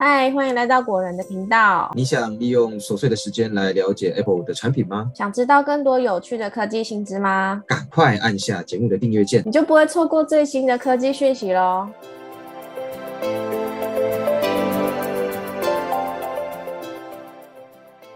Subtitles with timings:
[0.00, 1.90] 嗨，欢迎来到果仁的频道。
[1.92, 5.10] 你想利用琐碎的时间来了解 Apple 的产品吗？
[5.12, 7.64] 想知道更多有趣的科技新知吗？
[7.66, 11.88] 赶快按下节目的订阅键，你就不会错过最新的科技讯息喽。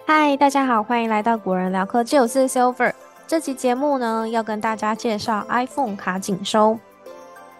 [0.06, 2.92] 嗨，大家好，欢迎来到果仁聊科技，我是 Silver。
[3.26, 6.78] 这期节目呢，要跟大家介绍 iPhone 卡紧收。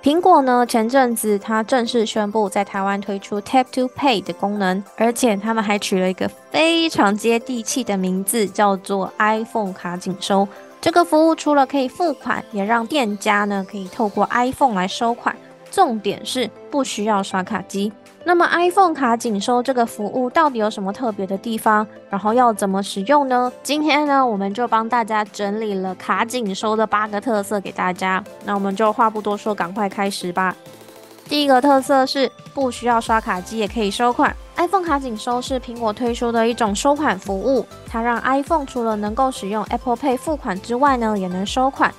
[0.03, 10.49] 苹果呢，前阵子它正式宣布在台湾推出 Tap to Pay 的功能，而且他们还取了一个非常接地气的名字，叫做 iPhone 卡紧收。
[10.81, 15.37] 这个服务除了可以付款，也让店家呢可以透过 iPhone 来收款，
[15.71, 17.93] 重点是不需要刷卡机。
[18.25, 21.87] 那么 iPhone 卡紧收这个服务到底有什么特别的地方？
[22.09, 23.53] 然后要怎么使用呢？
[23.63, 28.23] 今天呢，我们就帮大家整理了卡紧收的八个特色给大家。
[28.45, 30.55] 那我们就话不多说，赶快开始吧。
[31.29, 34.35] 第一个特色是不需要刷卡机也可以收款。
[34.57, 41.93] iPhone 卡紧收是苹果推出的一种收款服务，它让 iPhone 除了能够使用 Apple Pay 付款之外呢，也能收款。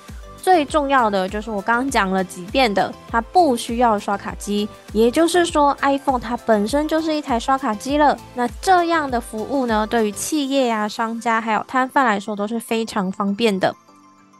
[0.44, 8.14] 最重要的就是我刚刚讲了几遍的，它不需要刷卡机，也就是说，iPhone 它本身就是一台刷卡机了。
[8.34, 13.74] 那这样的服务呢，对于企业呀、商家还有摊贩来说都是非常方便的。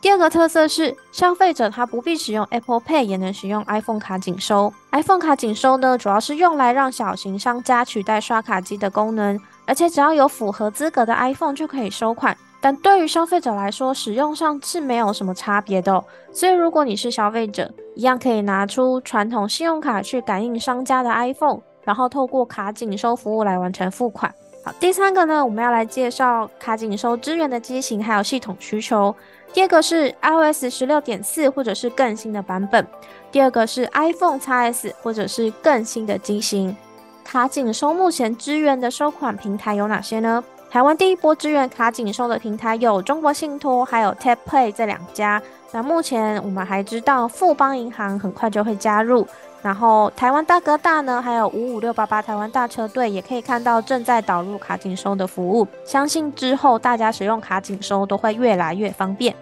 [0.03, 4.71] 第二个特色是，消费者他不必使用 Apple Pay 也能使用 iPhone 卡紧收。
[4.93, 12.37] iPhone 卡紧收呢，主要是用来让小型商家取代刷卡机的功能，而且只要有符合资格的 iPhone 就可以收款。
[12.65, 16.03] 但对于消费者来说，使用上是没有什么差别的。
[16.33, 24.35] 所以，如果你是消费者，一样可以拿出传统信用卡去感应商家的 iPhone，然后透过卡紧收服务来完成付款。
[24.65, 29.15] 好，第三个呢，我们要来介绍卡紧收支援的机型还有系统需求。
[29.53, 32.87] 第二个是 iOS 十六点四或者是更新的版本。
[33.31, 36.75] 第二个是 iPhone x S 或者是更新的机型。
[37.23, 40.43] 卡紧收目前支援的收款平台有哪些呢？
[40.75, 45.41] 台湾第一波支援卡紧收的平台有中国信托，还有 Tap Pay 这两家。
[45.71, 49.25] 那目前我们还知道富邦银行很快就会加入，
[49.63, 55.65] 然后台湾大哥大呢，还有五五六八八台湾大车队也可以看到正在导入卡紧收的服务。
[55.85, 59.33] 相信之后大家使用卡紧收都会越来越方便。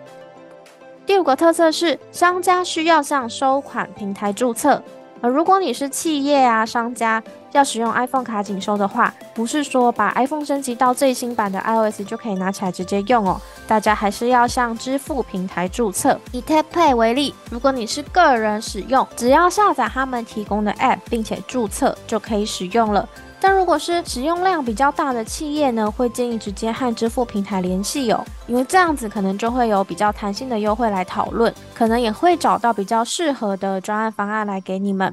[1.06, 4.82] 第五个特色是商家需要向收款平台注册。
[5.22, 7.22] 而如果你是企业啊，商家
[7.52, 13.40] 要使用 iPhone 卡紧收的话，不是说把 iPhone 升级到最新版的 iOS 就可以拿起来直接用哦。
[13.68, 16.18] 大家还是要向支付平台注册。
[16.32, 23.08] 以 Tap Pay 为例，如果你是个人使用，只要下载他们提供的 App 并且注册就可以使用了。
[23.44, 35.12] 但如果是使用量比较大的企业呢，会建议直接和支付平台联系哦，因为这样子可能就会有比较弹性的优惠来讨论，可能也会找到比较适合的专案方案来给你们。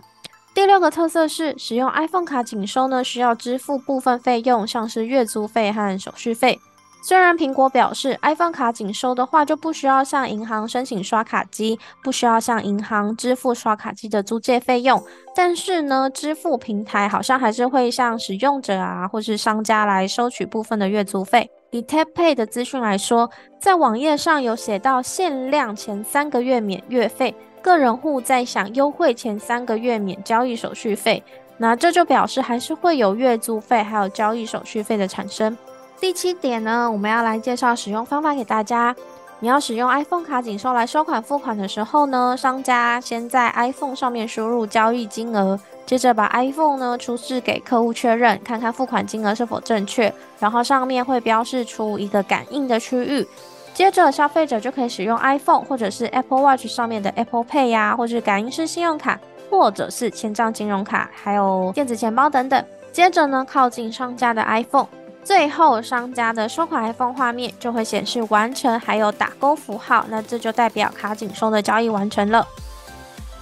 [0.54, 6.60] 第六个特色是，使用 iPhone 卡仅收呢，需要支付部分费用，像是月租费和手续费。
[7.02, 15.02] 虽然苹果表示 iPhone 卡仅收的话就不需要向银行申请刷卡机，不需要向银行支付刷卡机的租借费用，
[15.34, 21.50] 但是呢，支付平台好像还是会向使用者啊或是商家来收取部分的月租费。
[21.72, 23.30] 以 Tap Pay 的资讯来说，
[23.60, 31.24] 在网页上有写到限量前三个月免月费，个人户在享优惠前三个月免交易手续费，
[31.58, 35.58] 那这就表示还是会有月租费还有交易手续费的产生。
[36.00, 38.96] 第七点呢，我们要来介绍使用方法给大家。
[39.42, 53.26] 你要使用 iPhone 卡紧收来收款付款的时候呢，商家先在 iPhone 上面输入交易金额，接着把 iPhone 呢出示给客户确认，看看付款金额是否正确，然后上面会标示出一个感应的区域，
[53.74, 64.88] 接着消费者就可以使用 iPhone 或者是 Apple Watch 上面的 Apple Pay 呀，或者感应式信用卡，或者是千账金融卡，还有电子钱包等等，接着呢靠近商家的 iPhone。
[65.30, 72.48] 最后，商家的收款 iPhone 画面就会显示完成，还有打勾符号，那这就代表卡紧收的交易完成了。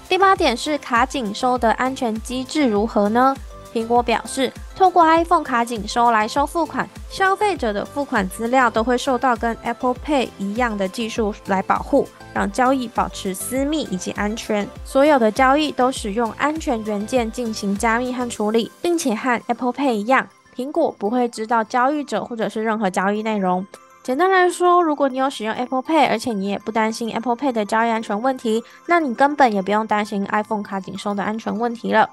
[0.09, 3.34] 第八点是卡紧收的安全机制如何呢？
[3.74, 14.68] 苹果表示，透过 iPhone 卡紧收来收付款，消费者的付款资料都会受到跟 Apple Pay 一样的技术来保护，让交易保持私密以及安全。
[14.84, 20.28] 所有的交易都使用安全元件进行加密和处理，并且和 Apple Pay 一样。
[20.57, 23.65] 苹果不会知道交易者或者是任何交易内容。
[24.01, 32.09] 简单来说，如果你有使用 Apple Pay，而且你也不担心 Apple Pay 的交易安全问题，那你根本也不用担心 iPhone 卡紧收的安全问题了。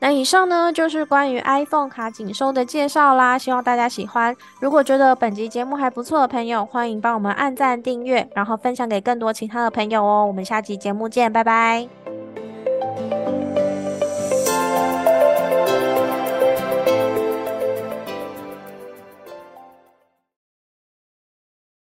[0.00, 4.36] 那以上呢就是关于 iPhone 卡紧收的介绍啦，希望大家喜欢。
[4.60, 10.24] 如果觉得本集节目还不错的朋友，欢迎帮我们按赞、订阅，然后分享给更多其他的朋友哦。
[10.26, 12.07] 我们下集节目见，拜拜。